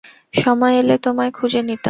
সময় 0.33 0.73
এলে 0.77 0.95
তোমায় 0.97 1.31
খুঁজে 1.31 1.61
নিতাম। 1.61 1.79